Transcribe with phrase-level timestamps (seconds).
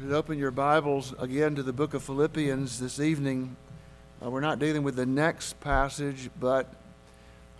[0.00, 3.54] You'd open your Bibles again to the book of Philippians this evening.
[4.24, 6.72] Uh, we're not dealing with the next passage, but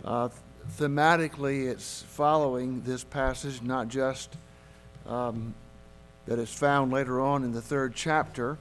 [0.03, 0.29] uh,
[0.75, 4.33] thematically it's following this passage, not just
[5.05, 5.53] um,
[6.25, 8.57] that it's found later on in the third chapter.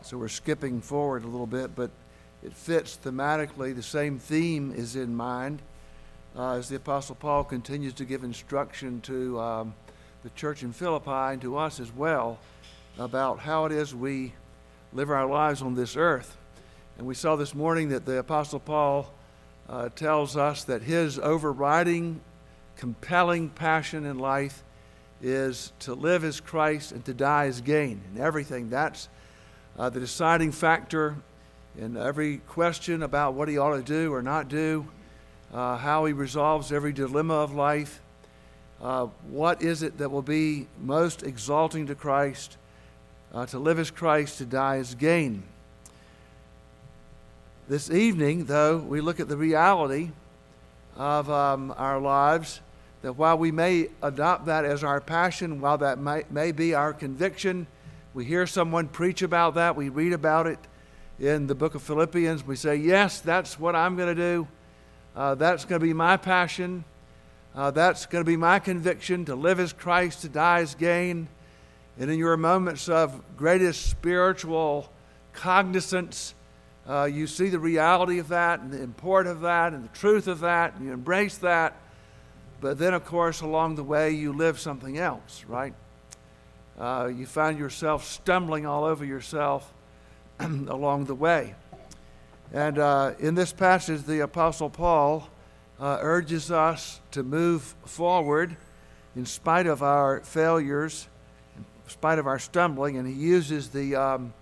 [0.00, 1.90] So we're skipping forward a little bit, but
[2.42, 3.76] it fits thematically.
[3.76, 5.60] The same theme is in mind
[6.34, 9.74] uh, as the Apostle Paul continues to give instruction to um,
[10.22, 12.38] the church in Philippi and to us as well
[12.98, 14.32] about how it is we
[14.92, 16.36] live our lives on this earth.
[16.98, 19.12] And we saw this morning that the Apostle Paul
[19.68, 22.20] uh, tells us that his overriding,
[22.76, 24.62] compelling passion in life
[25.22, 28.02] is to live as Christ and to die as gain.
[28.10, 29.08] And everything, that's
[29.78, 31.16] uh, the deciding factor
[31.78, 34.86] in every question about what he ought to do or not do,
[35.54, 38.00] uh, how he resolves every dilemma of life.
[38.82, 42.58] Uh, what is it that will be most exalting to Christ?
[43.32, 45.42] Uh, to live as Christ, to die as gain.
[47.66, 50.10] This evening, though, we look at the reality
[50.96, 52.60] of um, our lives
[53.00, 56.92] that while we may adopt that as our passion, while that may, may be our
[56.92, 57.66] conviction,
[58.12, 60.58] we hear someone preach about that, we read about it
[61.18, 64.48] in the book of Philippians, we say, Yes, that's what I'm going to do.
[65.16, 66.84] Uh, that's going to be my passion.
[67.54, 71.28] Uh, that's going to be my conviction to live as Christ, to die as gain.
[71.98, 74.90] And in your moments of greatest spiritual
[75.32, 76.34] cognizance,
[76.88, 80.26] uh, you see the reality of that and the import of that and the truth
[80.26, 81.76] of that, and you embrace that.
[82.60, 85.74] But then, of course, along the way, you live something else, right?
[86.78, 89.72] Uh, you find yourself stumbling all over yourself
[90.40, 91.54] along the way.
[92.52, 95.28] And uh, in this passage, the Apostle Paul
[95.80, 98.56] uh, urges us to move forward
[99.14, 101.08] in spite of our failures
[101.86, 104.32] spite of our stumbling, and he uses the, um,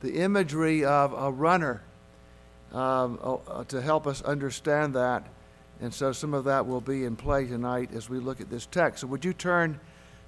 [0.00, 1.82] the imagery of a runner
[2.72, 5.26] um, uh, to help us understand that.
[5.80, 8.66] And so some of that will be in play tonight as we look at this
[8.66, 9.00] text.
[9.00, 9.80] So would you turn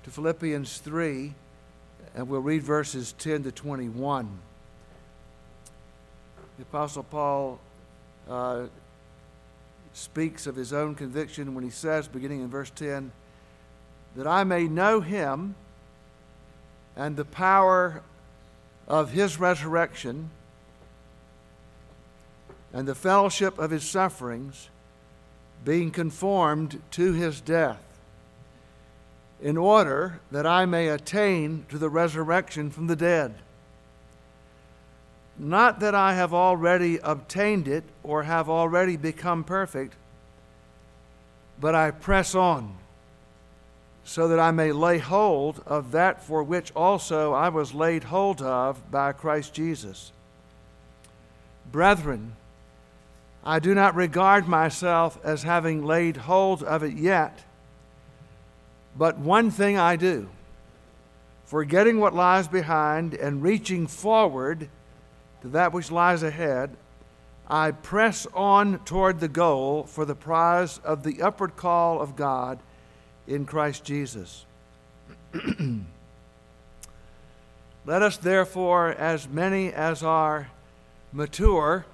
[0.05, 1.35] to Philippians 3,
[2.15, 4.29] and we'll read verses 10 to 21.
[6.59, 7.61] The Apostle Paul
[8.29, 8.67] uh,
[9.93, 13.13] speaks of his own conviction when he says, beginning in verse 10,
[14.17, 15.55] that I may know him
[16.97, 18.03] and the power
[18.87, 20.31] of his resurrection
[22.73, 24.71] and the fellowship of his sufferings,
[25.65, 27.83] being conformed to his death,
[29.41, 33.35] in order that I may attain to the resurrection from the dead.
[35.39, 39.95] Not that I have already obtained it or have already become perfect,
[41.61, 42.77] but I press on
[44.05, 48.43] so that I may lay hold of that for which also I was laid hold
[48.43, 50.13] of by Christ Jesus.
[51.71, 52.35] Brethren,
[53.45, 57.45] I do not regard myself as having laid hold of it yet,
[58.97, 60.29] but one thing I do,
[61.45, 64.69] forgetting what lies behind and reaching forward
[65.43, 66.77] to that which lies ahead,
[67.49, 72.59] I press on toward the goal for the prize of the upward call of God
[73.27, 74.45] in Christ Jesus.
[77.85, 80.51] Let us therefore, as many as are
[81.13, 81.85] mature,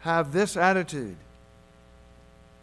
[0.00, 1.16] have this attitude.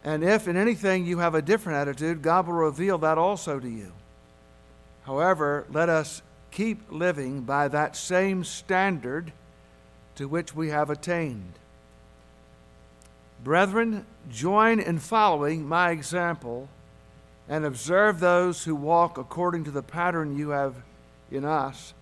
[0.02, 3.68] And if in anything you have a different attitude, God will reveal that also to
[3.68, 3.92] you.
[5.04, 9.32] However, let us keep living by that same standard
[10.16, 11.54] to which we have attained.
[13.42, 16.68] Brethren, join in following my example
[17.48, 20.74] and observe those who walk according to the pattern you have
[21.30, 21.92] in us.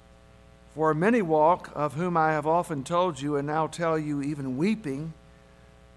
[0.75, 4.56] For many walk, of whom I have often told you, and now tell you, even
[4.56, 5.12] weeping,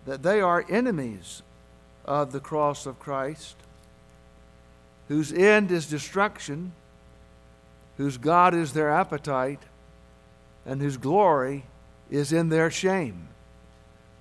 [0.06, 1.44] that they are enemies
[2.04, 3.56] of the cross of Christ,
[5.08, 6.74] whose end is destruction,
[7.98, 9.62] whose God is their appetite,
[10.66, 11.64] and whose glory
[12.10, 13.30] is in their shame,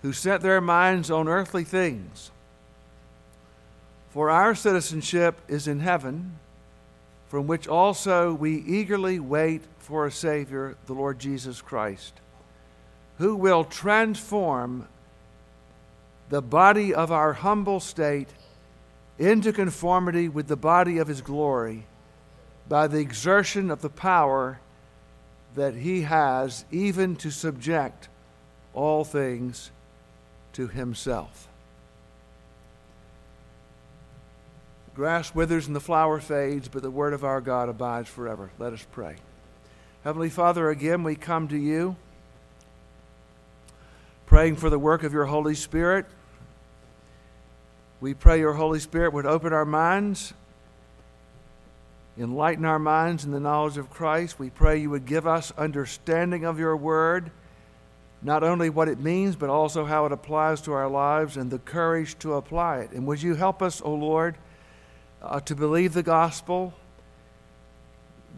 [0.03, 2.31] who set their minds on earthly things
[4.15, 6.39] for our citizenship is in heaven,
[7.27, 12.21] from which also we eagerly wait for a Savior, the Lord Jesus Christ,
[13.19, 14.87] who will transform
[16.29, 18.29] the body of our humble state
[19.19, 21.85] into conformity with the body of His glory
[22.69, 24.61] by the exertion of the power
[25.57, 28.09] that He has, even to subject
[28.75, 29.73] all things
[30.53, 31.49] to Himself.
[34.95, 38.51] Grass withers and the flower fades, but the word of our God abides forever.
[38.59, 39.17] Let us pray.
[40.05, 41.97] Heavenly Father, again we come to you
[44.27, 46.07] praying for the work of your Holy Spirit.
[48.01, 50.33] We pray your Holy Spirit would open our minds,
[52.19, 54.39] enlighten our minds in the knowledge of Christ.
[54.39, 57.31] We pray you would give us understanding of your word,
[58.23, 61.59] not only what it means, but also how it applies to our lives and the
[61.59, 62.93] courage to apply it.
[62.93, 64.37] And would you help us, O Lord,
[65.25, 66.75] uh, to believe the gospel?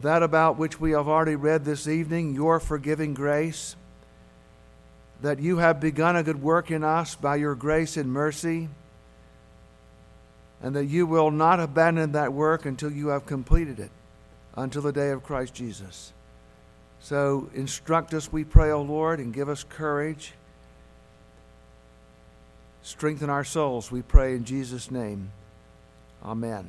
[0.02, 3.76] that about which we have already read this evening, your forgiving grace,
[5.22, 8.68] that you have begun a good work in us by your grace and mercy,
[10.62, 13.90] and that you will not abandon that work until you have completed it,
[14.54, 16.12] until the day of Christ Jesus.
[17.00, 20.34] So instruct us, we pray, O Lord, and give us courage.
[22.82, 25.30] Strengthen our souls, we pray in Jesus' name.
[26.26, 26.68] Amen.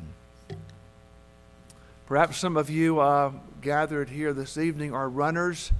[2.05, 5.71] Perhaps some of you uh, gathered here this evening are runners.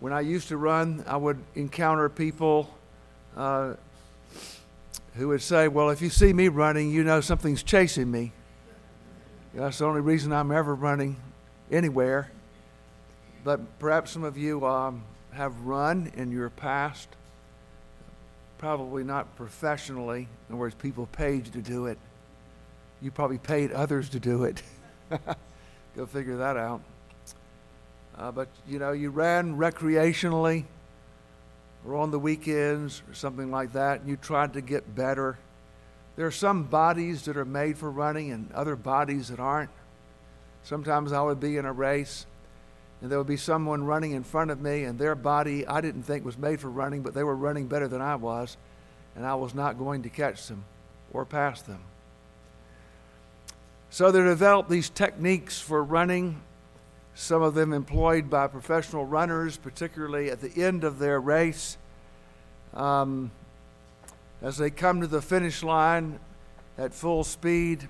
[0.00, 2.68] When I used to run, I would encounter people
[3.34, 3.76] uh,
[5.14, 8.32] who would say, Well, if you see me running, you know something's chasing me.
[9.54, 11.16] That's the only reason I'm ever running
[11.72, 12.30] anywhere.
[13.42, 15.02] But perhaps some of you um,
[15.32, 17.08] have run in your past,
[18.58, 21.98] probably not professionally, in other words, people paid you to do it.
[23.00, 24.62] You probably paid others to do it.
[25.96, 26.80] Go figure that out.
[28.16, 30.64] Uh, but you know, you ran recreationally
[31.86, 35.36] or on the weekends or something like that, and you tried to get better.
[36.16, 39.70] There are some bodies that are made for running and other bodies that aren't.
[40.62, 42.24] Sometimes I would be in a race
[43.04, 46.04] and there would be someone running in front of me, and their body I didn't
[46.04, 48.56] think was made for running, but they were running better than I was,
[49.14, 50.64] and I was not going to catch them
[51.12, 51.80] or pass them.
[53.90, 56.40] So they developed these techniques for running,
[57.14, 61.76] some of them employed by professional runners, particularly at the end of their race.
[62.72, 63.30] Um,
[64.40, 66.20] as they come to the finish line
[66.78, 67.86] at full speed,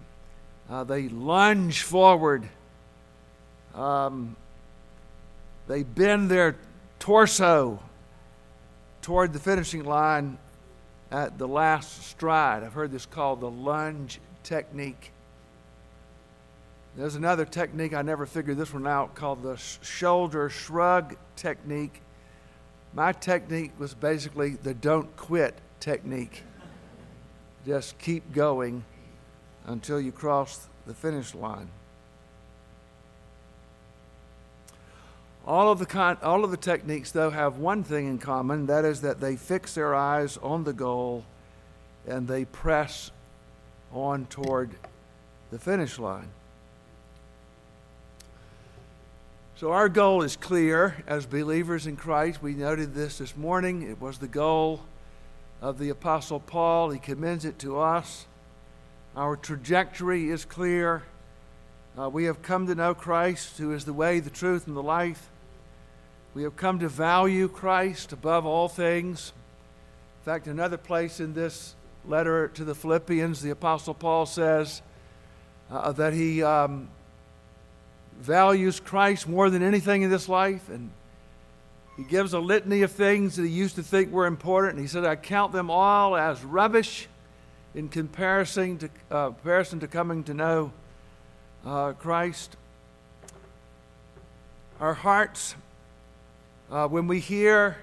[0.69, 2.49] uh, they lunge forward.
[3.77, 4.35] Um,
[5.67, 6.57] they bend their
[6.99, 7.81] torso
[9.03, 10.39] toward the finishing line
[11.11, 12.63] at the last stride.
[12.63, 15.13] I've heard this called the lunge technique.
[16.97, 22.01] There's another technique, I never figured this one out, called the shoulder shrug technique.
[22.93, 26.45] My technique was basically the don't quit technique.
[27.67, 28.85] Just keep going
[29.67, 31.69] until you cross the finish line.
[35.47, 38.87] All of, the con- all of the techniques, though, have one thing in common that
[38.87, 41.25] is that they fix their eyes on the goal
[42.07, 43.11] and they press
[43.93, 44.71] on toward
[45.51, 46.29] the finish line.
[49.57, 52.43] So, our goal is clear as believers in Christ.
[52.43, 53.83] We noted this this morning.
[53.83, 54.81] It was the goal
[55.61, 56.91] of the Apostle Paul.
[56.91, 58.27] He commends it to us.
[59.15, 61.05] Our trajectory is clear.
[61.97, 64.83] Uh, we have come to know Christ, who is the way, the truth, and the
[64.83, 65.31] life.
[66.35, 69.33] We have come to value Christ above all things.
[70.21, 74.83] In fact, another place in this letter to the Philippians, the Apostle Paul says
[75.71, 76.43] uh, that he.
[76.43, 76.89] Um,
[78.21, 80.69] values Christ more than anything in this life.
[80.69, 80.91] And
[81.97, 84.75] he gives a litany of things that he used to think were important.
[84.75, 87.09] And he said, I count them all as rubbish
[87.75, 90.73] in comparison to, uh, comparison to coming to know
[91.65, 92.57] uh, Christ.
[94.81, 95.55] Our hearts,
[96.75, 97.77] uh, when we hear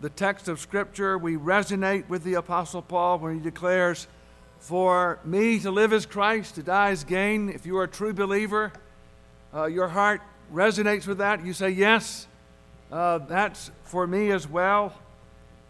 [0.00, 4.08] the text of Scripture, we resonate with the Apostle Paul when he declares,
[4.58, 7.48] For me to live is Christ, to die is gain.
[7.48, 8.72] If you are a true believer,
[9.54, 10.22] uh, your heart
[10.52, 12.26] resonates with that, you say, Yes,
[12.90, 14.92] uh, that's for me as well.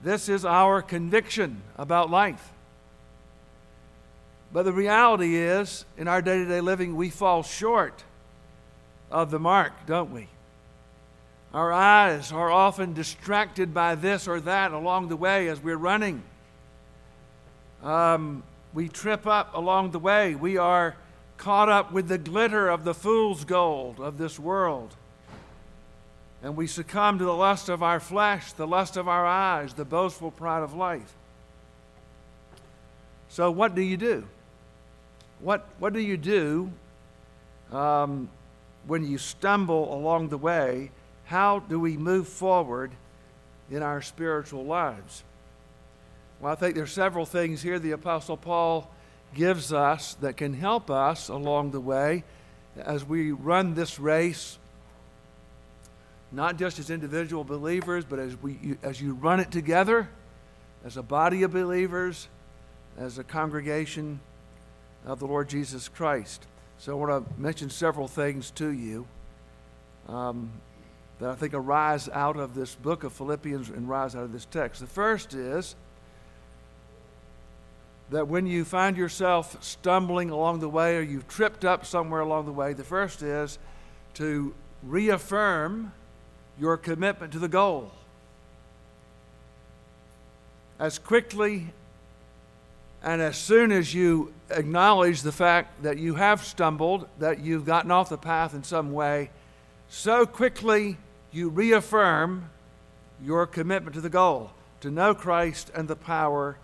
[0.02, 2.52] This is our conviction about life.
[4.50, 8.02] But the reality is, in our day to day living, we fall short
[9.10, 10.28] of the mark, don't we?
[11.54, 16.24] Our eyes are often distracted by this or that along the way as we're running.
[17.80, 18.42] Um,
[18.72, 20.34] we trip up along the way.
[20.34, 20.96] We are
[21.36, 24.96] caught up with the glitter of the fool's gold of this world.
[26.42, 29.84] And we succumb to the lust of our flesh, the lust of our eyes, the
[29.84, 31.14] boastful pride of life.
[33.28, 34.26] So, what do you do?
[35.38, 36.72] What, what do you do
[37.70, 38.28] um,
[38.88, 40.90] when you stumble along the way?
[41.24, 42.92] How do we move forward
[43.70, 45.22] in our spiritual lives?
[46.40, 48.90] Well, I think there's several things here the Apostle Paul
[49.34, 52.24] gives us that can help us along the way.
[52.76, 54.58] as we run this race,
[56.32, 60.08] not just as individual believers, but as, we, as you run it together,
[60.84, 62.28] as a body of believers,
[62.98, 64.18] as a congregation
[65.06, 66.46] of the Lord Jesus Christ.
[66.78, 69.06] So I want to mention several things to you
[70.08, 70.50] um,
[71.24, 74.44] that I think arise out of this book of Philippians and rise out of this
[74.44, 74.82] text.
[74.82, 75.74] The first is
[78.10, 82.44] that when you find yourself stumbling along the way or you've tripped up somewhere along
[82.44, 83.58] the way, the first is
[84.12, 85.94] to reaffirm
[86.60, 87.90] your commitment to the goal.
[90.78, 91.72] As quickly
[93.02, 97.90] and as soon as you acknowledge the fact that you have stumbled, that you've gotten
[97.90, 99.30] off the path in some way,
[99.88, 100.98] so quickly
[101.34, 102.50] you reaffirm
[103.22, 104.50] your commitment to the goal,
[104.80, 106.56] to know Christ and the power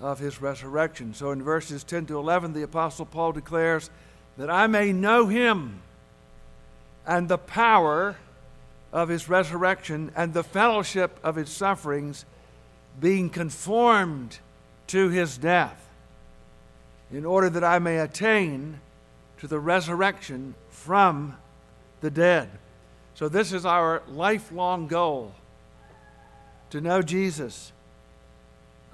[0.00, 1.14] of his resurrection.
[1.14, 3.90] So in verses 10 to 11, the Apostle Paul declares
[4.36, 5.80] that I may know him
[7.06, 8.16] and the power
[8.92, 12.24] of his resurrection and the fellowship of his sufferings,
[13.00, 14.38] being conformed
[14.88, 15.88] to his death,
[17.10, 18.80] in order that I may attain
[19.38, 21.36] to the resurrection from
[22.00, 22.50] the dead.
[23.16, 25.32] So, this is our lifelong goal
[26.68, 27.72] to know Jesus,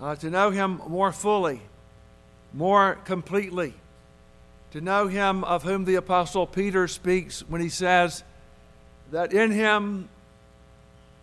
[0.01, 1.61] uh, to know him more fully,
[2.53, 3.75] more completely,
[4.71, 8.23] to know him of whom the Apostle Peter speaks when he says
[9.11, 10.09] that in him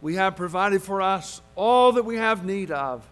[0.02, 3.10] we have provided for us all that we have need of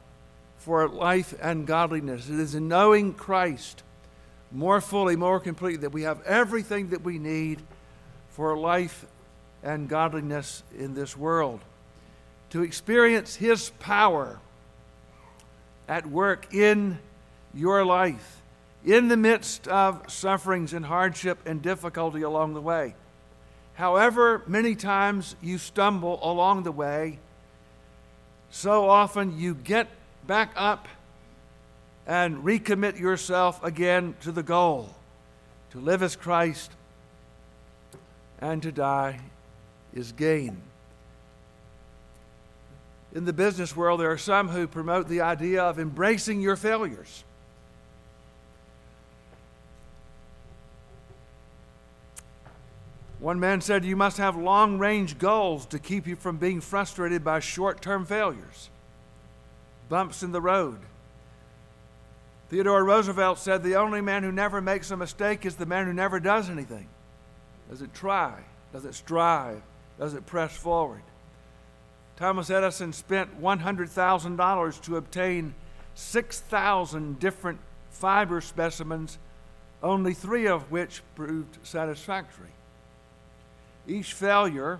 [0.57, 2.27] for life and godliness.
[2.27, 3.83] It is in knowing Christ
[4.51, 7.61] more fully, more completely, that we have everything that we need
[8.31, 9.05] for life
[9.63, 11.59] and godliness in this world.
[12.51, 14.39] To experience His power
[15.87, 16.99] at work in
[17.53, 18.41] your life,
[18.85, 22.95] in the midst of sufferings and hardship and difficulty along the way.
[23.73, 27.19] However, many times you stumble along the way,
[28.49, 29.87] so often you get
[30.25, 30.87] back up
[32.05, 34.95] and recommit yourself again to the goal
[35.71, 36.71] to live as Christ
[38.39, 39.19] and to die
[39.93, 40.61] is gain.
[43.13, 47.23] In the business world, there are some who promote the idea of embracing your failures.
[53.19, 57.23] One man said, You must have long range goals to keep you from being frustrated
[57.23, 58.69] by short term failures
[59.89, 60.79] bumps in the road.
[62.49, 65.93] Theodore Roosevelt said the only man who never makes a mistake is the man who
[65.93, 66.87] never does anything.
[67.69, 68.35] Does it try?
[68.71, 69.61] Does it strive?
[69.99, 71.01] Does it press forward?
[72.17, 75.53] Thomas Edison spent $100,000 to obtain
[75.93, 77.59] 6,000 different
[77.91, 79.17] fiber specimens,
[79.81, 82.49] only three of which proved satisfactory.
[83.87, 84.79] Each failure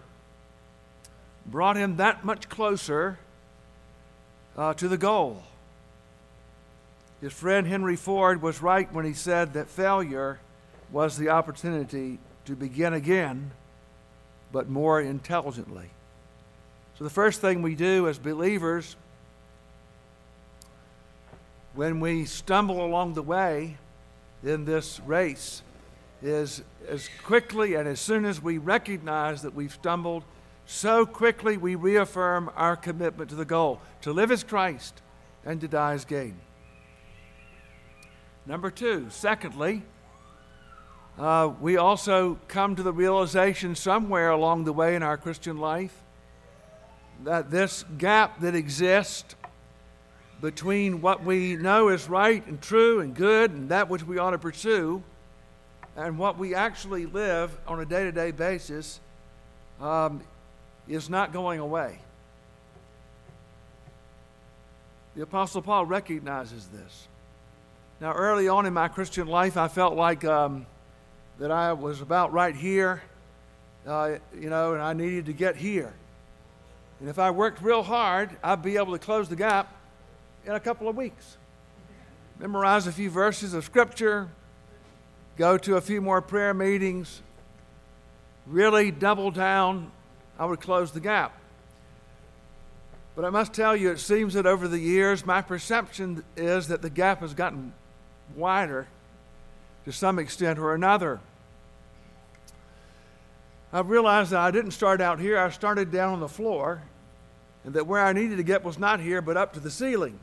[1.45, 3.19] brought him that much closer
[4.57, 5.43] uh, to the goal.
[7.21, 10.39] His friend Henry Ford was right when he said that failure
[10.91, 13.51] was the opportunity to begin again,
[14.51, 15.89] but more intelligently.
[16.98, 18.96] So, the first thing we do as believers
[21.75, 23.77] when we stumble along the way
[24.44, 25.62] in this race
[26.24, 30.24] is as quickly and as soon as we recognize that we've stumbled,
[30.66, 35.01] so quickly we reaffirm our commitment to the goal to live as Christ
[35.46, 36.39] and to die as gain.
[38.46, 39.84] Number two, secondly,
[41.19, 46.03] uh, we also come to the realization somewhere along the way in our Christian life
[47.24, 49.36] that this gap that exists
[50.39, 54.31] between what we know is right and true and good and that which we ought
[54.31, 55.01] to pursue
[55.95, 59.00] and what we actually live on a day to day basis
[59.81, 60.21] um,
[60.88, 61.97] is not going away.
[65.15, 67.07] The Apostle Paul recognizes this.
[68.00, 70.67] Now, early on in my Christian life, I felt like um,
[71.39, 73.01] that I was about right here,
[73.86, 75.94] uh, you know, and I needed to get here.
[77.00, 79.74] And if I worked real hard, I'd be able to close the gap
[80.46, 81.38] in a couple of weeks.
[82.39, 84.29] Memorize a few verses of Scripture,
[85.38, 87.22] go to a few more prayer meetings,
[88.48, 89.91] really double down
[90.39, 91.36] I would close the gap.
[93.15, 96.84] But I must tell you, it seems that over the years, my perception is that
[96.84, 97.74] the gap has gotten
[98.36, 98.88] wider
[99.88, 101.22] to some extent or another.
[103.72, 106.82] I've realized that I didn't start out here, I started down on the floor,
[107.63, 110.20] and that where I needed to get was not here, but up to the ceiling.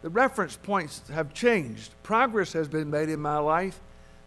[0.00, 1.92] The reference points have changed.
[2.02, 3.78] Progress has been made in my life,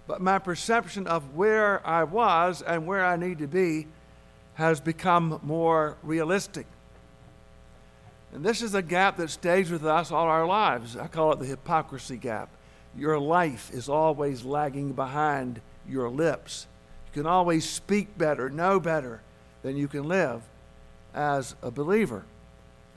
[0.05, 3.87] but my perception of where I was and where I need to be
[4.53, 6.67] has become more realistic.
[8.31, 10.95] And this is a gap that stays with us all our lives.
[10.95, 12.49] I call it the hypocrisy gap.
[12.97, 16.67] Your life is always lagging behind your lips.
[17.07, 19.21] You can always speak better, know better
[19.61, 20.41] than you can live
[21.13, 22.25] as a believer.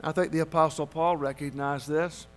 [0.03, 2.27] I think the Apostle Paul recognized this.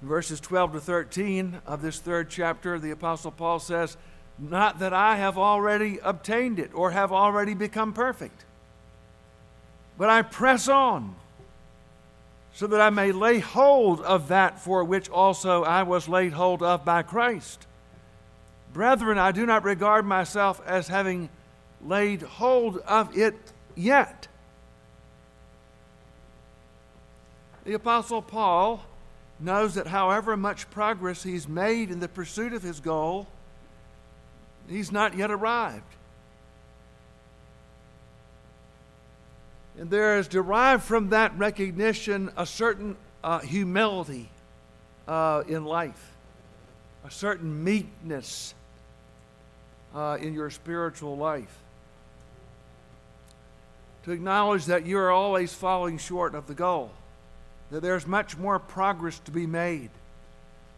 [0.00, 3.96] In verses 12 to 13 of this third chapter, the Apostle Paul says,
[4.38, 8.44] Not that I have already obtained it or have already become perfect
[9.96, 11.14] but I press on
[12.54, 16.62] so that I may lay hold of that for which also I was laid hold
[16.62, 17.66] of by Christ.
[18.72, 21.28] Brethren, I do not regard myself as having
[21.84, 23.34] laid hold of it
[23.74, 24.28] yet.
[27.64, 28.84] The Apostle Paul
[29.40, 33.26] knows that however much progress he's made in the pursuit of his goal,
[34.68, 35.82] he's not yet arrived.
[39.78, 44.28] And there is derived from that recognition a certain uh, humility
[45.08, 46.12] uh, in life,
[47.04, 48.54] a certain meekness
[49.94, 51.58] uh, in your spiritual life.
[54.04, 56.90] To acknowledge that you are always falling short of the goal,
[57.70, 59.90] that there's much more progress to be made.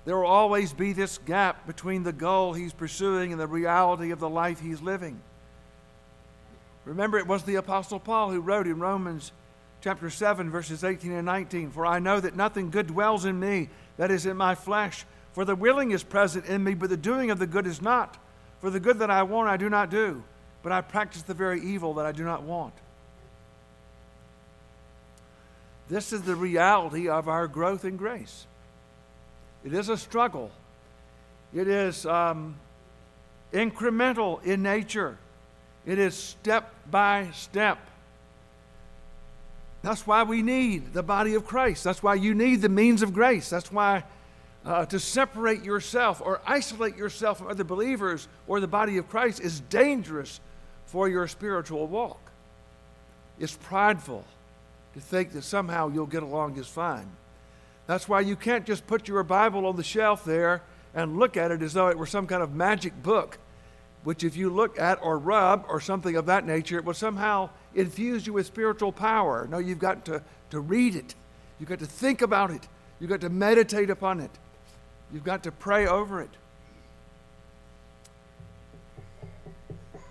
[0.04, 4.20] There will always be this gap between the goal he's pursuing and the reality of
[4.20, 5.20] the life he's living.
[6.86, 9.32] Remember, it was the Apostle Paul who wrote in Romans
[9.82, 13.68] chapter 7, verses 18 and 19 For I know that nothing good dwells in me,
[13.98, 15.04] that is in my flesh.
[15.32, 18.16] For the willing is present in me, but the doing of the good is not.
[18.60, 20.22] For the good that I want, I do not do,
[20.62, 22.72] but I practice the very evil that I do not want.
[25.88, 28.46] This is the reality of our growth in grace.
[29.64, 30.52] It is a struggle,
[31.52, 32.54] it is um,
[33.52, 35.18] incremental in nature.
[35.86, 37.78] It is step by step.
[39.82, 41.84] That's why we need the body of Christ.
[41.84, 43.48] That's why you need the means of grace.
[43.48, 44.02] That's why
[44.64, 49.40] uh, to separate yourself or isolate yourself from other believers or the body of Christ
[49.40, 50.40] is dangerous
[50.86, 52.20] for your spiritual walk.
[53.38, 54.24] It's prideful
[54.94, 57.08] to think that somehow you'll get along just fine.
[57.86, 60.62] That's why you can't just put your Bible on the shelf there
[60.94, 63.38] and look at it as though it were some kind of magic book
[64.06, 67.50] which if you look at or rub or something of that nature, it will somehow
[67.74, 69.48] infuse you with spiritual power.
[69.50, 71.16] No, you've got to, to read it.
[71.58, 72.68] You've got to think about it.
[73.00, 74.30] You've got to meditate upon it.
[75.12, 76.30] You've got to pray over it.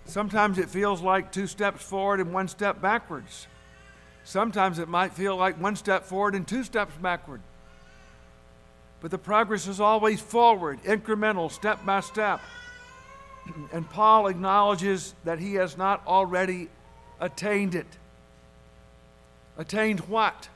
[0.04, 3.48] Sometimes it feels like two steps forward and one step backwards.
[4.26, 7.40] Sometimes it might feel like one step forward and two steps backward.
[9.00, 12.42] But the progress is always forward, incremental, step by step.
[13.72, 16.70] And Paul acknowledges that he has not already
[17.20, 17.88] attained it.
[19.58, 20.50] Attained what?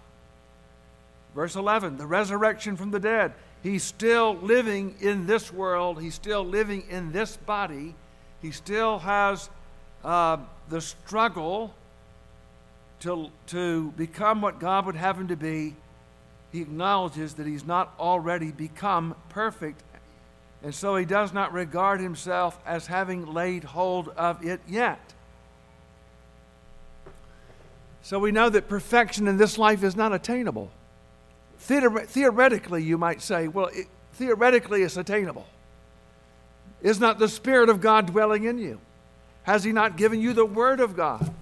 [1.35, 3.33] Verse 11, the resurrection from the dead.
[3.61, 7.95] He's still living in this world, he's still living in this body,
[8.41, 9.49] he still has
[10.03, 10.37] uh,
[10.69, 11.73] the struggle
[13.01, 15.75] to, to become what God would have him to be.
[16.51, 19.83] He acknowledges that he's not already become perfect
[20.61, 24.99] and so he does not regard himself as having laid hold of it yet.
[28.01, 30.71] So we know that perfection in this life is not attainable.
[31.61, 35.45] Theoret- theoretically, you might say, well, it, theoretically, it's attainable.
[36.81, 38.79] Is not the Spirit of God dwelling in you?
[39.43, 41.33] Has He not given you the Word of God?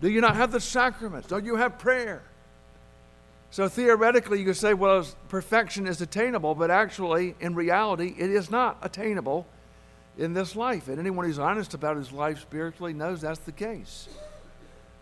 [0.00, 1.28] Do you not have the sacraments?
[1.28, 2.22] Don't you have prayer?
[3.52, 8.50] So theoretically, you could say, well, perfection is attainable, but actually, in reality, it is
[8.50, 9.46] not attainable
[10.16, 10.88] in this life.
[10.88, 14.08] And anyone who's honest about his life spiritually knows that's the case.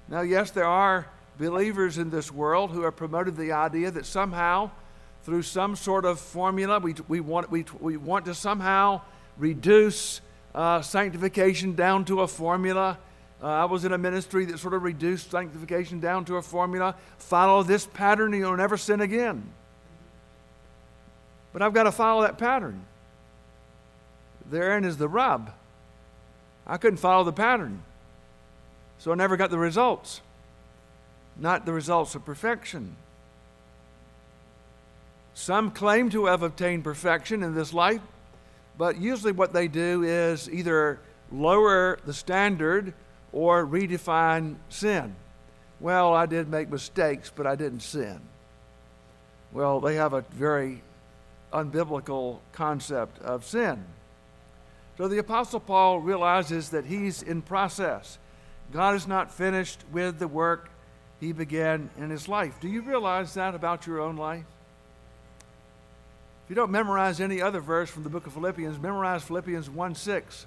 [0.08, 1.06] Now, yes, there are
[1.38, 4.72] believers in this world who have promoted the idea that somehow,
[5.22, 9.00] through some sort of formula, we, we, want, we, we want to somehow
[9.38, 10.20] reduce
[10.56, 12.98] uh, sanctification down to a formula
[13.42, 16.94] uh, I was in a ministry that sort of reduced sanctification down to a formula
[17.18, 19.50] follow this pattern and you'll never sin again.
[21.52, 22.84] But I've got to follow that pattern.
[24.50, 25.52] Therein is the rub.
[26.66, 27.82] I couldn't follow the pattern,
[28.98, 30.20] so I never got the results.
[31.36, 32.96] Not the results of perfection.
[35.34, 38.02] Some claim to have obtained perfection in this life,
[38.76, 41.00] but usually what they do is either
[41.32, 42.92] lower the standard
[43.32, 45.14] or redefine sin.
[45.78, 48.20] Well, I did make mistakes, but I didn't sin.
[49.52, 50.82] Well, they have a very
[51.52, 53.84] unbiblical concept of sin.
[54.98, 58.18] So the Apostle Paul realizes that he's in process.
[58.72, 60.68] God is not finished with the work
[61.20, 62.60] he began in his life.
[62.60, 64.44] Do you realize that about your own life?
[66.44, 69.94] If you don't memorize any other verse from the book of Philippians, memorize Philippians 1
[69.94, 70.46] 6.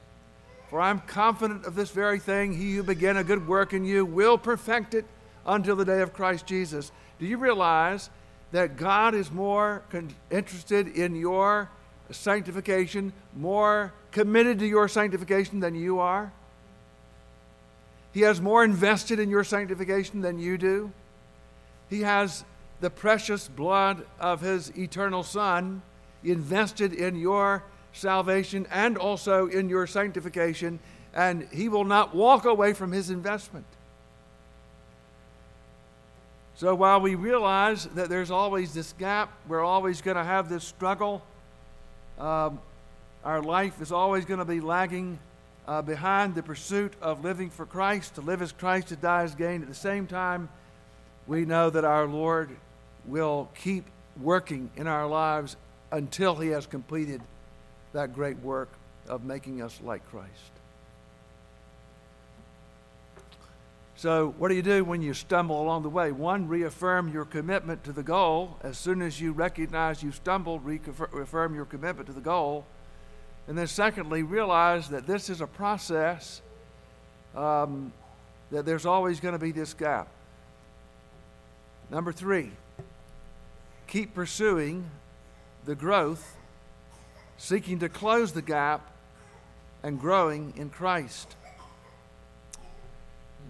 [0.73, 4.03] For I'm confident of this very thing, he who began a good work in you
[4.03, 5.05] will perfect it
[5.45, 6.91] until the day of Christ Jesus.
[7.19, 8.09] Do you realize
[8.53, 11.69] that God is more con- interested in your
[12.09, 16.33] sanctification, more committed to your sanctification than you are?
[18.11, 20.91] He has more invested in your sanctification than you do.
[21.87, 22.45] He has
[22.81, 25.83] the precious blood of His eternal Son
[26.23, 27.61] invested in your
[27.93, 30.79] salvation and also in your sanctification,
[31.13, 33.65] and He will not walk away from His investment.
[36.55, 40.63] So while we realize that there's always this gap, we're always going to have this
[40.63, 41.23] struggle,
[42.19, 42.59] um,
[43.23, 45.17] our life is always going to be lagging
[45.67, 48.15] uh, behind the pursuit of living for Christ.
[48.15, 49.61] To live as Christ, to die as gain.
[49.61, 50.49] At the same time,
[51.25, 52.49] we know that our Lord
[53.05, 53.85] will keep
[54.21, 55.55] working in our lives
[55.91, 57.21] until He has completed
[57.93, 58.69] that great work
[59.07, 60.31] of making us like Christ.
[63.95, 66.11] So, what do you do when you stumble along the way?
[66.11, 68.57] One, reaffirm your commitment to the goal.
[68.61, 72.65] As soon as you recognize you stumbled, reaffirm your commitment to the goal.
[73.47, 76.41] And then, secondly, realize that this is a process,
[77.33, 77.93] um,
[78.51, 80.09] that there's always going to be this gap.
[81.89, 82.51] Number three,
[83.87, 84.89] keep pursuing
[85.63, 86.35] the growth,
[87.37, 88.89] seeking to close the gap,
[89.83, 91.35] and growing in Christ.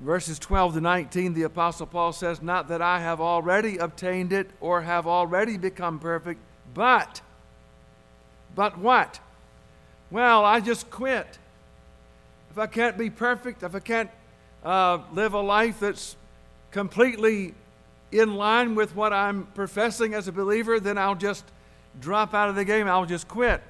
[0.01, 4.49] Verses 12 to 19, the Apostle Paul says, Not that I have already obtained it
[4.59, 6.41] or have already become perfect,
[6.73, 7.21] but,
[8.55, 9.19] but what?
[10.13, 11.39] well, I just quit.
[12.51, 14.11] If I can't be perfect, if I can't
[14.63, 16.15] uh, live a life that's
[16.69, 17.55] completely
[18.11, 21.43] in line with what I'm professing as a believer, then I'll just
[21.99, 22.87] drop out of the game.
[22.87, 23.63] I'll just quit.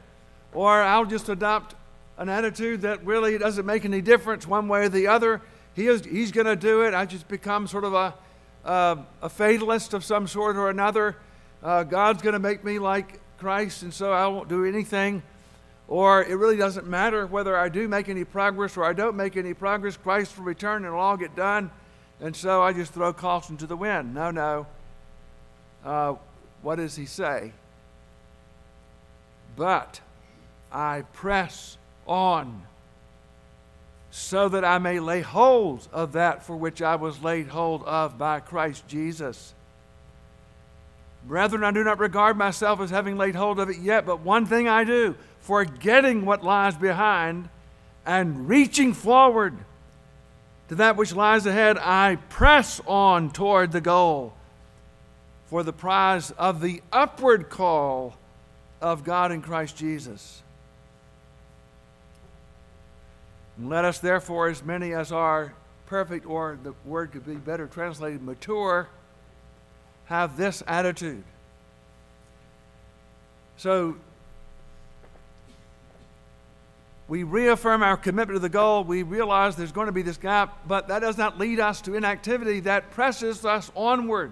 [0.53, 1.75] Or I'll just adopt
[2.17, 5.41] an attitude that really doesn't make any difference one way or the other.
[5.75, 6.93] He is, he's going to do it.
[6.93, 8.13] I just become sort of a,
[8.63, 11.15] uh, a fatalist of some sort or another.
[11.63, 15.23] Uh, God's going to make me like Christ, and so I won't do anything
[15.87, 19.35] or it really doesn't matter whether I do make any progress or I don't make
[19.35, 19.97] any progress.
[19.97, 21.71] Christ will return and it'll all get done.
[22.21, 24.13] And so I just throw caution to the wind.
[24.13, 24.65] No, no.
[25.83, 26.15] Uh,
[26.61, 27.51] what does he say?
[29.55, 29.99] But
[30.73, 32.63] I press on
[34.11, 38.17] so that I may lay hold of that for which I was laid hold of
[38.17, 39.53] by Christ Jesus.
[41.25, 44.45] Brethren, I do not regard myself as having laid hold of it yet, but one
[44.45, 47.49] thing I do forgetting what lies behind
[48.05, 49.57] and reaching forward
[50.69, 54.33] to that which lies ahead, I press on toward the goal
[55.47, 58.15] for the prize of the upward call
[58.79, 60.42] of God in Christ Jesus.
[63.57, 65.53] And let us therefore, as many as are
[65.85, 68.89] perfect, or the word could be better translated mature,
[70.05, 71.23] have this attitude.
[73.57, 73.95] So
[77.07, 78.83] we reaffirm our commitment to the goal.
[78.83, 81.95] We realize there's going to be this gap, but that does not lead us to
[81.95, 82.61] inactivity.
[82.61, 84.31] That presses us onward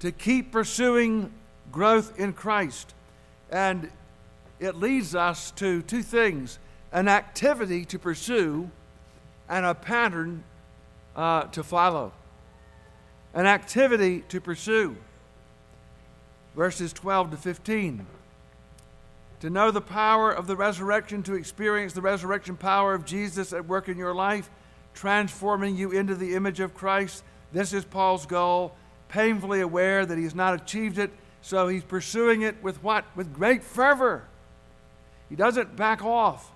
[0.00, 1.32] to keep pursuing
[1.72, 2.94] growth in Christ.
[3.50, 3.90] And
[4.60, 6.58] it leads us to two things
[6.94, 8.70] an activity to pursue
[9.48, 10.44] and a pattern
[11.14, 12.12] uh, to follow.
[13.34, 14.96] An activity to pursue.
[16.56, 18.06] Verses 12 to 15
[19.40, 23.66] to know the power of the resurrection, to experience the resurrection power of Jesus at
[23.66, 24.48] work in your life,
[24.94, 27.22] transforming you into the image of Christ.
[27.52, 28.74] This is Paul's goal,
[29.08, 31.10] painfully aware that he has not achieved it,
[31.42, 33.04] so he's pursuing it with what?
[33.14, 34.24] With great fervor.
[35.28, 36.53] He doesn't back off.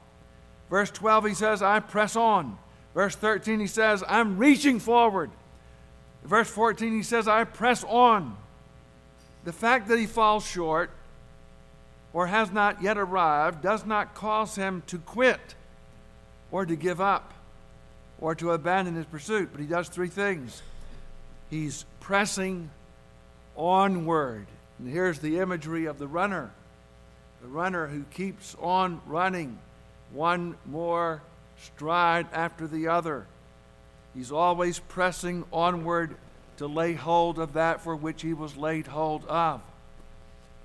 [0.70, 2.58] Verse 12, he says, I press on.
[2.94, 5.30] Verse 13, he says, I'm reaching forward.
[6.24, 8.36] Verse 14, he says, I press on.
[9.44, 10.90] The fact that he falls short
[12.12, 15.54] or has not yet arrived does not cause him to quit
[16.50, 17.32] or to give up
[18.20, 20.62] or to abandon his pursuit, but he does three things.
[21.50, 22.70] He's pressing
[23.56, 24.46] onward.
[24.78, 26.50] And here's the imagery of the runner
[27.40, 29.60] the runner who keeps on running,
[30.18, 31.22] one more
[31.62, 33.24] stride after the other.
[34.16, 36.16] He's always pressing onward
[36.56, 39.60] to lay hold of that for which he was laid hold of.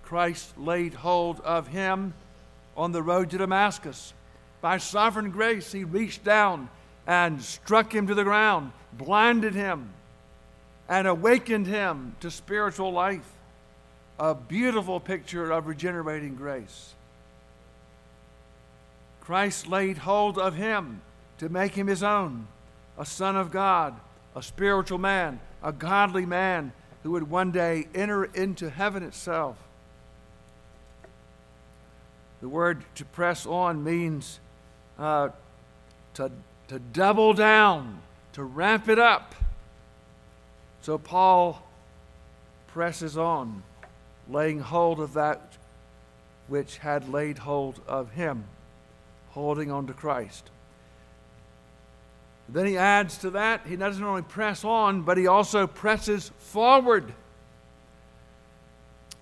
[0.01, 2.15] Christ laid hold of him
[2.75, 4.15] on the road to Damascus.
[4.59, 6.67] By sovereign grace, he reached down
[7.05, 9.89] and struck him to the ground, blinded him,
[10.89, 13.31] and awakened him to spiritual life.
[14.17, 16.95] A beautiful picture of regenerating grace.
[19.23, 20.99] Christ laid hold of him
[21.37, 22.45] to make him his own,
[22.97, 23.97] a son of God,
[24.35, 29.55] a spiritual man, a godly man who would one day enter into heaven itself.
[32.41, 34.41] The word to press on means
[34.99, 35.29] uh,
[36.15, 36.29] to,
[36.67, 38.01] to double down,
[38.33, 39.35] to ramp it up.
[40.81, 41.65] So Paul
[42.67, 43.63] presses on,
[44.29, 45.53] laying hold of that
[46.49, 48.43] which had laid hold of him,
[49.33, 50.49] holding on to Christ.
[52.49, 57.13] Then he adds to that, he doesn't only press on, but he also presses forward.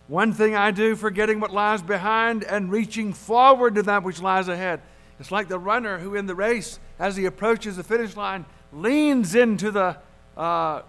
[0.08, 4.50] One thing I do, forgetting what lies behind and reaching forward to that which lies
[4.50, 4.82] ahead.
[5.20, 9.36] It's like the runner who, in the race, as he approaches the finish line, leans
[9.36, 9.98] into the,
[10.36, 10.82] uh,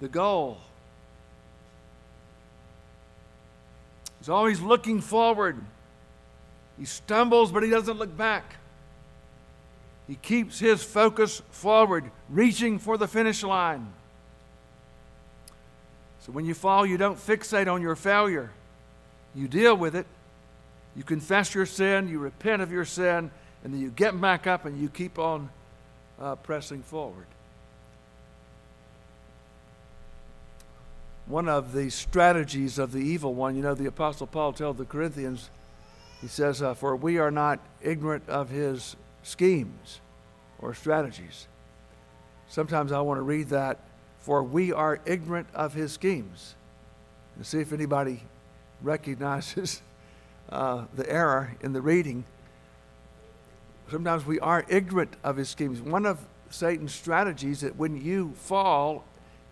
[0.00, 0.58] the goal.
[4.20, 5.62] He's always looking forward.
[6.80, 8.56] He stumbles, but he doesn't look back.
[10.08, 13.92] He keeps his focus forward, reaching for the finish line.
[16.20, 18.50] So when you fall, you don't fixate on your failure.
[19.34, 20.06] You deal with it.
[20.96, 23.30] You confess your sin, you repent of your sin,
[23.62, 25.50] and then you get back up and you keep on
[26.18, 27.26] uh, pressing forward.
[31.26, 34.84] One of the strategies of the evil one, you know, the Apostle Paul told the
[34.84, 35.50] Corinthians,
[36.20, 40.00] he says, uh, For we are not ignorant of his schemes
[40.58, 41.46] or strategies.
[42.48, 43.78] Sometimes I want to read that,
[44.18, 46.54] for we are ignorant of his schemes,
[47.36, 48.22] and see if anybody
[48.82, 49.82] recognizes
[50.50, 52.24] uh, the error in the reading.
[53.90, 55.80] Sometimes we are ignorant of his schemes.
[55.80, 56.18] One of
[56.50, 59.04] Satan's strategies that when you fall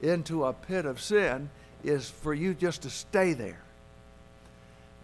[0.02, 1.50] into a pit of sin
[1.82, 3.62] is for you just to stay there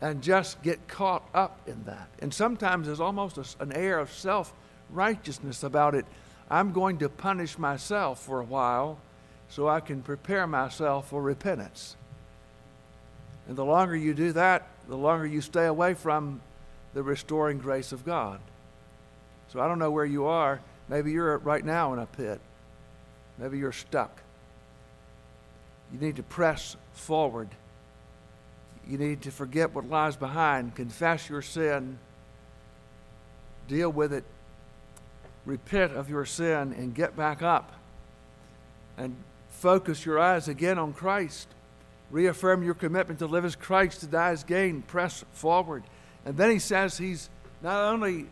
[0.04, 2.10] and just get caught up in that.
[2.18, 4.52] And sometimes there's almost a, an air of self
[4.90, 6.04] righteousness about it.
[6.50, 8.98] I'm going to punish myself for a while
[9.48, 11.96] so I can prepare myself for repentance.
[13.48, 16.42] And the longer you do that, the longer you stay away from
[16.92, 18.40] the restoring grace of God.
[19.48, 20.60] So I don't know where you are.
[20.90, 22.42] Maybe you're right now in a pit.
[23.38, 24.20] Maybe you're stuck.
[25.90, 27.48] You need to press forward.
[28.88, 31.98] You need to forget what lies behind, confess your sin,
[33.68, 34.24] deal with it,
[35.46, 37.72] repent of your sin, and get back up
[38.96, 39.16] and
[39.48, 41.48] focus your eyes again on Christ.
[42.10, 44.82] Reaffirm your commitment to live as Christ, to die as gain.
[44.82, 45.82] Press forward.
[46.24, 47.28] And then he says he's
[47.62, 48.26] not only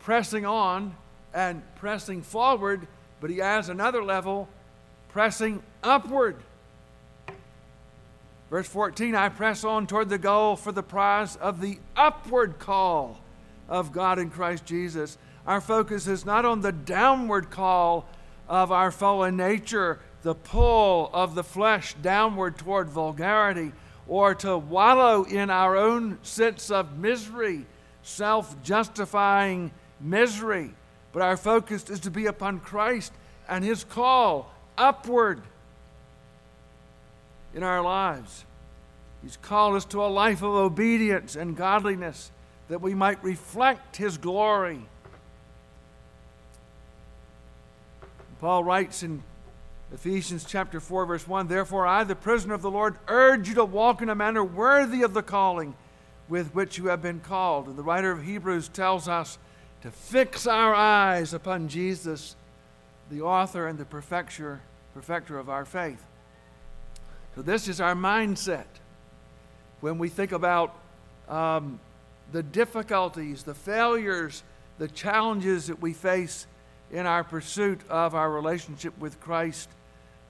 [0.00, 0.94] pressing on
[1.32, 2.86] and pressing forward,
[3.20, 4.48] but he adds another level
[5.08, 6.36] pressing upward.
[8.50, 13.20] Verse 14 I press on toward the goal for the prize of the upward call
[13.68, 15.18] of God in Christ Jesus.
[15.46, 18.06] Our focus is not on the downward call
[18.48, 23.72] of our fallen nature, the pull of the flesh downward toward vulgarity,
[24.06, 27.66] or to wallow in our own sense of misery,
[28.02, 30.74] self justifying misery.
[31.12, 33.12] But our focus is to be upon Christ
[33.48, 35.42] and His call upward
[37.54, 38.44] in our lives.
[39.22, 42.30] He's called us to a life of obedience and godliness
[42.68, 44.80] that we might reflect His glory.
[48.40, 49.22] Paul writes in
[49.92, 53.64] Ephesians chapter 4, verse 1 Therefore, I, the prisoner of the Lord, urge you to
[53.64, 55.74] walk in a manner worthy of the calling
[56.28, 57.68] with which you have been called.
[57.68, 59.38] And the writer of Hebrews tells us
[59.82, 62.36] to fix our eyes upon Jesus,
[63.10, 64.60] the author and the perfecter,
[64.94, 66.04] perfecter of our faith.
[67.34, 68.66] So, this is our mindset
[69.80, 70.76] when we think about
[71.28, 71.80] um,
[72.30, 74.44] the difficulties, the failures,
[74.78, 76.46] the challenges that we face
[76.92, 79.68] in our pursuit of our relationship with Christ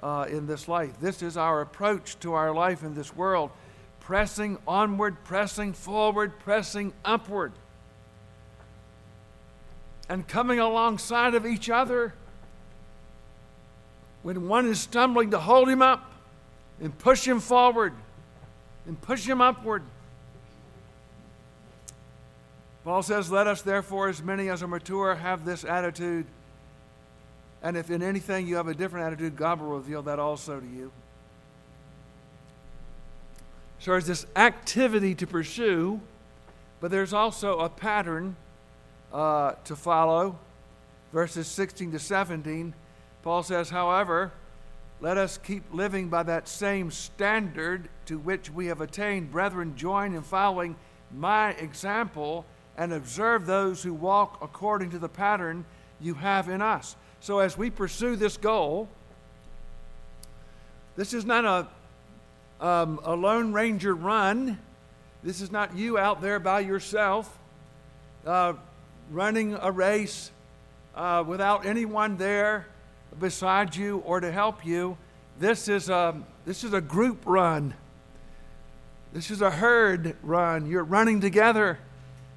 [0.03, 0.99] uh, in this life.
[0.99, 3.51] This is our approach to our life in this world
[4.01, 7.53] pressing onward, pressing forward, pressing upward,
[10.11, 12.14] and coming alongside of each other.
[14.23, 16.13] When one is stumbling, to hold him up
[16.81, 17.93] and push him forward
[18.87, 19.83] and push him upward.
[22.85, 26.27] Paul says, Let us therefore, as many as are mature, have this attitude
[27.65, 30.67] and if in anything you have a different attitude, God will reveal that also to
[30.67, 30.93] you.
[33.79, 35.99] So there's this activity to pursue,
[36.81, 38.37] but there's also a pattern
[39.15, 40.39] uh, to follow.
[41.11, 42.75] Verses 16 to 17,
[43.23, 44.33] Paul says, however,
[45.00, 49.30] let us keep living by that same standard to which we have attained.
[49.30, 50.76] Brethren, join in following
[51.12, 55.64] my example and observe those who walk according to the pattern
[56.00, 56.96] you have in us.
[57.20, 58.88] So, as we pursue this goal,
[60.96, 64.59] this is not a, um, a Lone Ranger run.
[65.22, 67.38] This is not you out there by yourself
[68.26, 68.54] uh,
[69.11, 70.30] running a race
[70.94, 72.66] uh, without anyone there
[73.18, 74.96] beside you or to help you.
[75.38, 77.74] This is a, this is a group run.
[79.12, 80.66] This is a herd run.
[80.66, 81.79] You're running together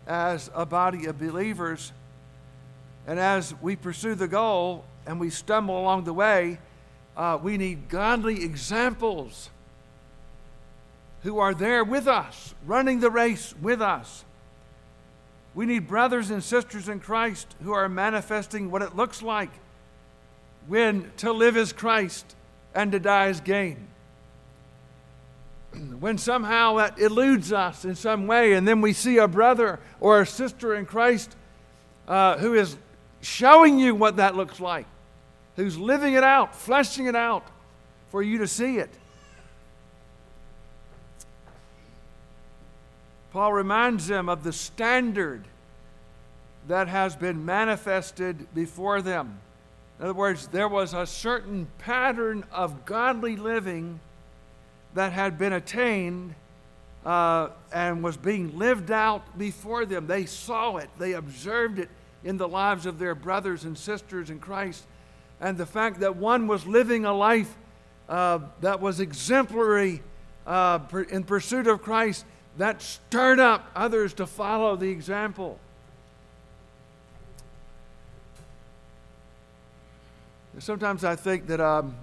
[0.06, 1.92] as a body of believers.
[3.06, 6.60] And as we pursue the goal and we stumble along the way,
[7.16, 9.50] uh, we need godly examples
[11.24, 14.24] who are there with us, running the race with us.
[15.56, 19.50] We need brothers and sisters in Christ who are manifesting what it looks like
[20.68, 22.36] when to live is Christ
[22.76, 23.88] and to die is gain.
[26.00, 30.22] When somehow that eludes us in some way, and then we see a brother or
[30.22, 31.36] a sister in Christ
[32.08, 32.78] uh, who is
[33.22, 34.86] showing you what that looks like,
[35.56, 37.46] who's living it out, fleshing it out
[38.10, 38.90] for you to see it.
[43.32, 45.46] Paul reminds them of the standard
[46.68, 49.40] that has been manifested before them.
[50.00, 54.00] In other words, there was a certain pattern of godly living
[54.94, 56.36] that had been attained
[57.06, 60.08] uh, and was being lived out before them.
[60.08, 61.90] They saw it, they observed it
[62.24, 64.86] in the lives of their brothers and sisters in Christ.
[65.40, 67.56] And the fact that one was living a life
[68.10, 70.02] uh, that was exemplary
[70.46, 70.80] uh,
[71.10, 72.26] in pursuit of Christ,
[72.58, 75.60] that stirred up others to follow the example.
[80.60, 81.96] Sometimes I think that um,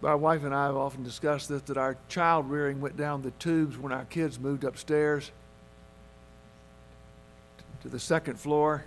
[0.00, 3.32] my wife and I have often discussed this that our child rearing went down the
[3.32, 5.32] tubes when our kids moved upstairs
[7.82, 8.84] to the second floor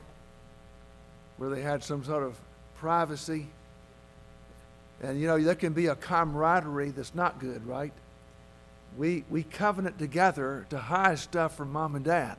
[1.37, 2.37] where they had some sort of
[2.79, 3.47] privacy.
[5.01, 7.93] And you know, there can be a camaraderie that's not good, right?
[8.97, 12.37] We, we covenant together to hide stuff from mom and dad.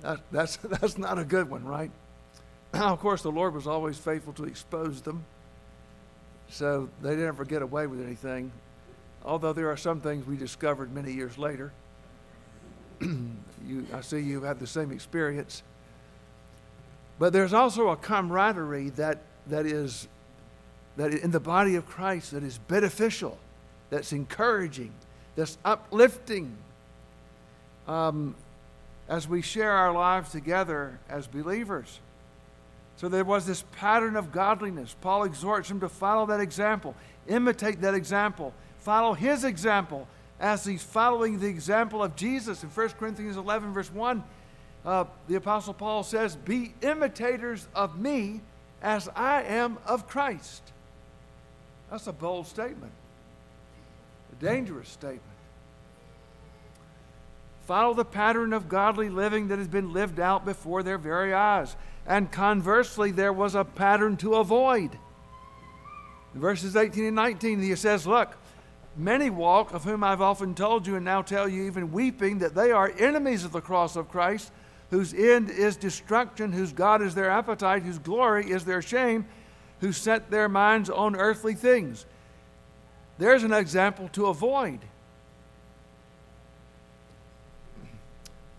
[0.00, 1.90] That, that's, that's not a good one, right?
[2.80, 5.24] of course, the Lord was always faithful to expose them,
[6.48, 8.52] so they didn't ever get away with anything.
[9.24, 11.72] Although there are some things we discovered many years later.
[13.00, 15.62] you, I see you had the same experience.
[17.18, 20.08] But there's also a camaraderie that, that is
[20.96, 23.38] that in the body of Christ that is beneficial,
[23.90, 24.92] that's encouraging,
[25.36, 26.56] that's uplifting.
[27.86, 28.34] Um,
[29.08, 32.00] as we share our lives together as believers.
[33.02, 34.94] So there was this pattern of godliness.
[35.00, 36.94] Paul exhorts him to follow that example,
[37.26, 40.06] imitate that example, follow his example
[40.38, 42.62] as he's following the example of Jesus.
[42.62, 44.22] In 1 Corinthians 11, verse 1,
[44.86, 48.40] uh, the Apostle Paul says, Be imitators of me
[48.80, 50.62] as I am of Christ.
[51.90, 52.92] That's a bold statement,
[54.30, 55.22] a dangerous statement.
[57.66, 61.74] Follow the pattern of godly living that has been lived out before their very eyes.
[62.06, 64.98] And conversely, there was a pattern to avoid.
[66.34, 68.36] In verses 18 and 19, he says, Look,
[68.96, 72.54] many walk, of whom I've often told you and now tell you, even weeping, that
[72.54, 74.50] they are enemies of the cross of Christ,
[74.90, 79.26] whose end is destruction, whose God is their appetite, whose glory is their shame,
[79.80, 82.04] who set their minds on earthly things.
[83.18, 84.80] There's an example to avoid.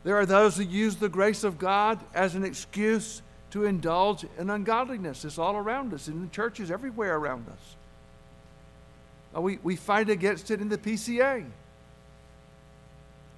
[0.04, 3.22] There are those who use the grace of God as an excuse
[3.54, 5.24] to indulge in ungodliness.
[5.24, 7.76] It's all around us, in the churches everywhere around us.
[9.36, 11.46] Uh, we, we fight against it in the PCA.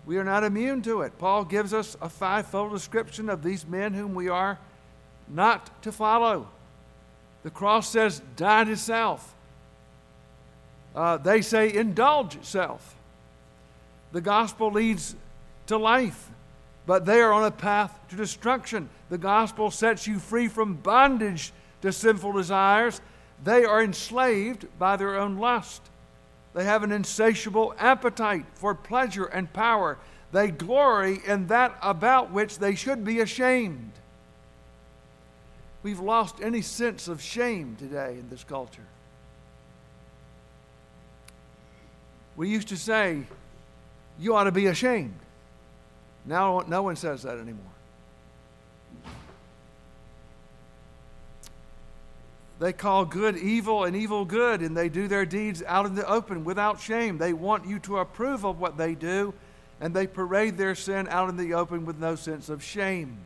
[0.06, 1.18] We are not immune to it.
[1.18, 4.58] Paul gives us a fivefold description of these men whom we are
[5.28, 6.48] not to follow.
[7.44, 9.34] The cross says, die to self.
[10.96, 12.96] Uh, they say, indulge self.
[14.14, 15.16] The gospel leads
[15.68, 16.30] to life
[16.86, 18.90] but they are on a path to destruction.
[19.10, 23.02] The gospel sets you free from bondage to sinful desires.
[23.44, 25.82] They are enslaved by their own lust.
[26.54, 29.98] They have an insatiable appetite for pleasure and power.
[30.32, 33.92] They glory in that about which they should be ashamed.
[35.84, 38.88] We've lost any sense of shame today in this culture.
[42.36, 43.22] We used to say,
[44.18, 45.20] You ought to be ashamed.
[46.26, 47.75] Now no one says that anymore.
[52.60, 56.08] They call good evil and evil good, and they do their deeds out in the
[56.08, 57.18] open without shame.
[57.18, 59.34] They want you to approve of what they do,
[59.82, 63.18] and they parade their sin out in the open with no sense of shame.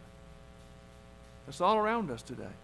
[1.46, 2.56] That's all around us today.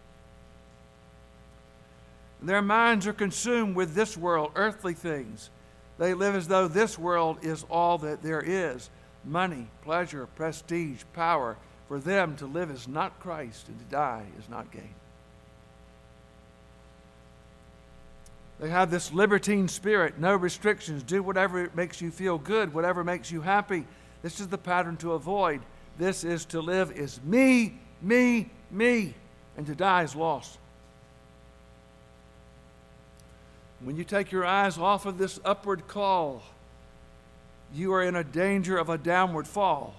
[2.41, 5.49] Their minds are consumed with this world, earthly things.
[5.97, 8.89] They live as though this world is all that there is
[9.23, 11.57] money, pleasure, prestige, power.
[11.87, 14.93] For them to live is not Christ, and to die is not gain.
[18.59, 21.03] They have this libertine spirit, no restrictions.
[21.03, 23.85] Do whatever makes you feel good, whatever makes you happy.
[24.21, 25.61] This is the pattern to avoid.
[25.97, 29.13] This is to live is me, me, me,
[29.57, 30.57] and to die is loss.
[33.81, 36.41] When you take your eyes off of this upward call,
[37.73, 39.95] you are in a danger of a downward fall.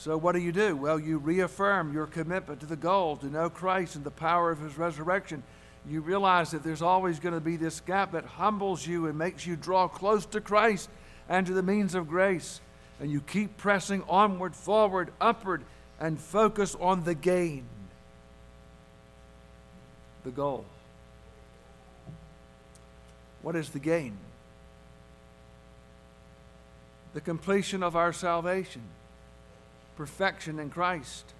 [0.00, 0.74] So, what do you do?
[0.76, 4.58] Well, you reaffirm your commitment to the goal to know Christ and the power of
[4.58, 5.42] his resurrection
[5.86, 9.46] you realize that there's always going to be this gap that humbles you and makes
[9.46, 10.88] you draw close to Christ
[11.28, 12.62] and to the means of grace.
[12.98, 15.64] And you keep pressing onward, forward, upward,
[15.98, 17.64] and focus on the gain,
[20.24, 20.64] the goal.
[23.42, 24.16] What is the gain?
[27.12, 28.82] The completion of our salvation,
[30.00, 31.34] perfection in Christ.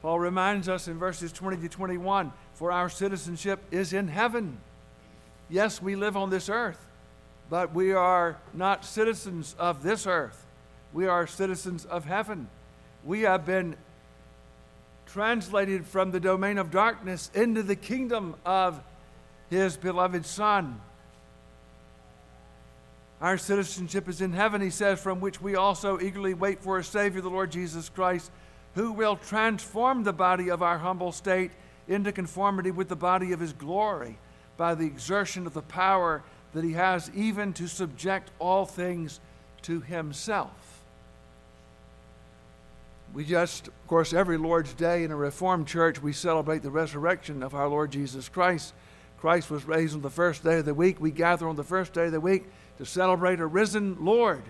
[0.00, 4.58] Paul reminds us in verses 20 to 21 for our citizenship is in heaven.
[5.48, 6.78] Yes, we live on this earth,
[7.50, 10.46] but we are not citizens of this earth.
[10.92, 12.48] We are citizens of heaven.
[13.04, 13.74] We have been
[15.06, 18.80] translated from the domain of darkness into the kingdom of
[19.50, 20.80] his beloved Son.
[23.20, 26.84] Our citizenship is in heaven, he says, from which we also eagerly wait for a
[26.84, 28.30] Savior, the Lord Jesus Christ,
[28.74, 31.50] who will transform the body of our humble state
[31.88, 34.18] into conformity with the body of his glory
[34.58, 39.20] by the exertion of the power that he has even to subject all things
[39.62, 40.50] to himself.
[43.14, 47.42] We just, of course, every Lord's Day in a Reformed church, we celebrate the resurrection
[47.42, 48.74] of our Lord Jesus Christ.
[49.18, 51.00] Christ was raised on the first day of the week.
[51.00, 52.44] We gather on the first day of the week
[52.78, 54.42] to celebrate a risen Lord.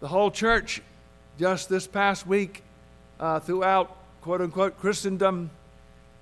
[0.00, 0.82] The whole church,
[1.38, 2.62] just this past week,
[3.20, 5.50] uh, throughout quote unquote Christendom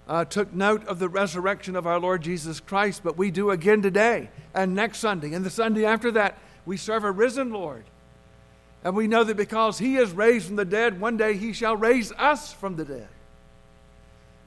[0.08, 3.80] uh, took note of the resurrection of our Lord Jesus Christ, but we do again
[3.80, 6.38] today and next Sunday and the Sunday after that.
[6.66, 7.84] We serve a risen Lord.
[8.82, 11.76] And we know that because he is raised from the dead, one day he shall
[11.76, 13.08] raise us from the dead.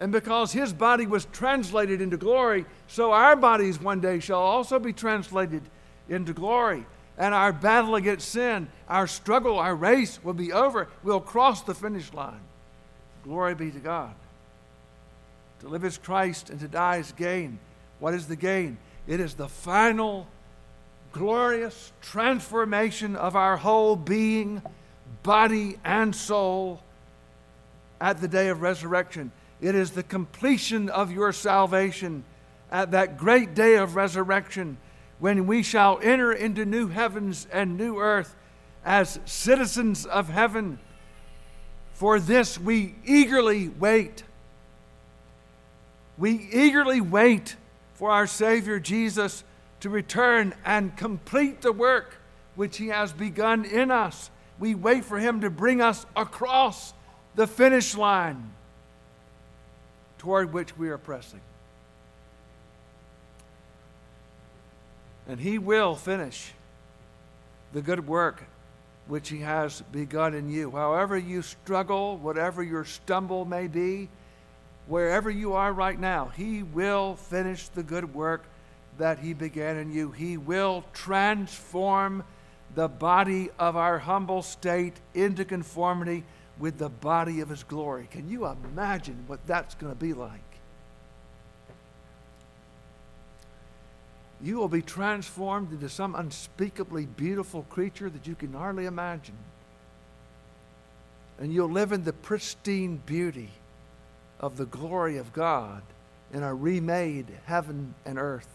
[0.04, 4.78] And because his body was translated into glory, so our bodies one day shall also
[4.78, 5.62] be translated
[6.10, 6.86] into glory.
[7.18, 10.89] And our battle against sin, our struggle, our race will be over.
[11.04, 12.41] We'll cross the finish line.
[13.24, 14.14] Glory be to God.
[15.62, 17.58] To live is Christ and to die is gain.
[17.99, 18.80] What is the gain?
[19.08, 20.28] It is the final
[21.14, 24.64] glorious transformation of our whole being,
[25.24, 26.82] body, and soul
[28.01, 29.32] at the day of resurrection.
[29.64, 32.26] It is the completion of your salvation
[32.70, 34.76] at that great day of resurrection
[35.20, 38.36] when we shall enter into new heavens and new earth
[38.84, 40.80] as citizens of heaven
[41.93, 44.26] for this we eagerly wait.
[46.18, 47.55] We eagerly wait
[47.93, 49.45] for our Savior Jesus
[49.80, 52.18] to return and complete the work
[52.55, 54.30] which He has begun in us.
[54.59, 56.93] We wait for Him to bring us across
[57.36, 58.51] the finish line
[60.24, 61.42] toward which we are pressing.
[65.28, 66.54] And He will finish
[67.74, 68.46] the good work
[69.08, 70.72] which He has begun in you.
[70.72, 74.08] However, you struggle, whatever your stumble may be,
[74.88, 78.46] wherever you are right now, He will finish the good work
[78.98, 80.12] that He began in you.
[80.12, 82.24] He will transform
[82.76, 86.24] the body of our humble state into conformity
[86.60, 88.08] with the body of His glory.
[88.12, 90.41] Can you imagine what that's going to be like?
[94.43, 99.38] you will be transformed into some unspeakably beautiful creature that you can hardly imagine.
[101.39, 103.49] And you'll live in the pristine beauty
[104.41, 105.82] of the glory of God
[106.34, 108.49] in a remade heaven and earth.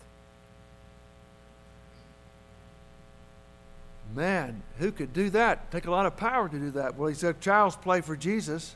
[4.14, 5.70] Man, who could do that?
[5.70, 6.96] Take a lot of power to do that.
[6.96, 8.74] Well, he said, child's play for Jesus.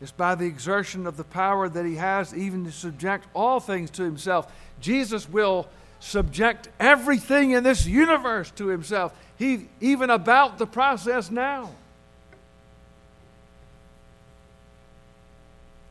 [0.00, 3.90] It's by the exertion of the power that he has even to subject all things
[3.92, 4.52] to himself.
[4.80, 5.66] Jesus will
[5.98, 9.12] subject everything in this universe to himself.
[9.36, 11.70] He even about the process now.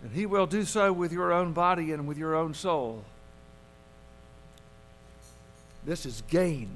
[0.02, 3.04] And he will do so with your own body and with your own soul.
[5.86, 6.70] This is gain.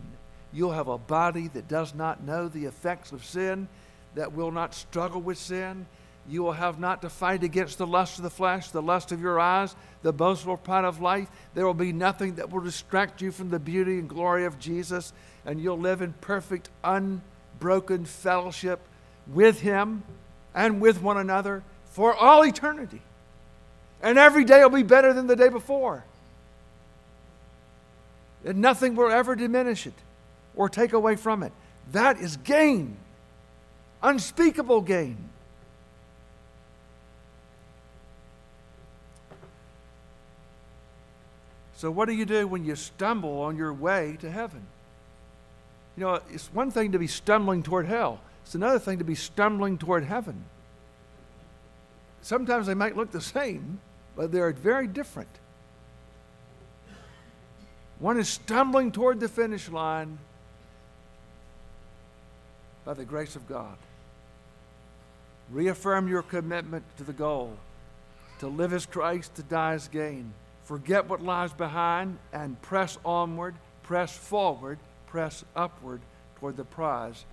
[0.54, 3.68] You'll have a body that does not know the effects of sin,
[4.16, 5.86] that will not struggle with sin.
[6.28, 9.22] You will have not to fight against the lust of the flesh, the lust of
[9.22, 11.30] your eyes, the boastful pride of life.
[11.54, 15.14] There will be nothing that will distract you from the beauty and glory of Jesus,
[15.45, 18.82] and you'll live in perfect, unbroken fellowship
[19.28, 20.04] with Him
[20.54, 23.02] and with one another for all eternity.
[24.04, 26.04] And every day will be better than the day before.
[28.43, 29.93] And nothing will ever diminish it
[30.56, 31.52] or take away from it.
[31.91, 32.97] That is gain,
[34.02, 35.18] unspeakable gain.
[41.76, 44.62] So, what do you do when you stumble on your way to heaven?
[45.97, 49.16] You know, it's one thing to be stumbling toward hell, it's another thing to be
[49.16, 50.43] stumbling toward heaven.
[52.22, 53.80] Sometimes they might look the same,
[54.16, 55.30] but they're very different.
[57.97, 60.20] One is stumbling toward the finish line
[62.86, 63.77] by the grace of God.
[65.51, 67.57] Reaffirm your commitment to the goal
[68.39, 70.34] to live as Christ, to die as gain.
[70.63, 73.53] Forget what lies behind and press onward,
[73.84, 76.01] press forward, press upward
[76.39, 77.23] toward the prize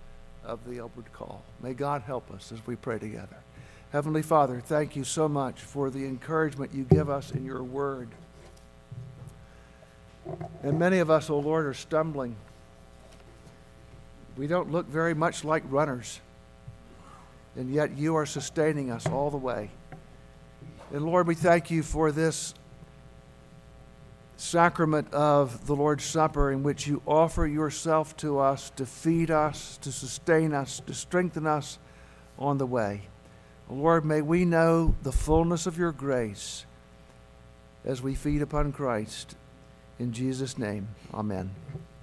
[0.44, 1.42] of the upward call.
[1.62, 3.38] May God help us as we pray together.
[3.90, 8.08] Heavenly Father, thank you so much for the encouragement you give us in your word.
[10.62, 12.36] And many of us, O oh Lord, are stumbling.
[14.38, 16.20] We don't look very much like runners,
[17.56, 19.70] and yet you are sustaining us all the way.
[20.92, 22.54] And Lord, we thank you for this
[24.36, 29.76] sacrament of the Lord's Supper in which you offer yourself to us to feed us,
[29.78, 31.80] to sustain us, to strengthen us
[32.38, 33.02] on the way.
[33.68, 36.64] Lord, may we know the fullness of your grace
[37.84, 39.34] as we feed upon Christ.
[39.98, 41.50] In Jesus' name, amen.